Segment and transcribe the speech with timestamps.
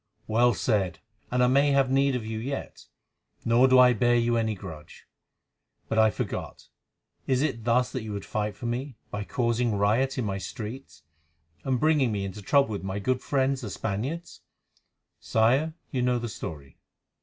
[0.25, 0.97] "Well said,
[1.29, 2.87] and I may have need of you yet,
[3.45, 5.05] nor do I bear you any grudge.
[5.89, 6.69] But, I forgot,
[7.27, 11.03] is it thus that you would fight for me, by causing riot in my streets,
[11.63, 14.41] and bringing me into trouble with my good friends the Spaniards?"
[15.19, 16.79] "Sire, you know the story."